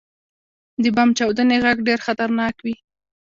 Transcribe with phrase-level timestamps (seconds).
[0.83, 2.75] •د بم چاودنې ږغ ډېر خطرناک وي.